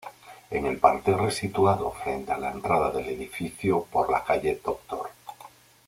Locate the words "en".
0.49-0.65